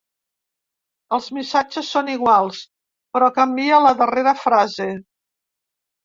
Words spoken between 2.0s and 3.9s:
iguals, però canvia